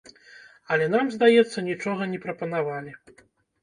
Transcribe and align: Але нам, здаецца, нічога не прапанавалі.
Але 0.75 0.85
нам, 0.95 1.13
здаецца, 1.17 1.67
нічога 1.69 2.11
не 2.17 2.25
прапанавалі. 2.27 3.01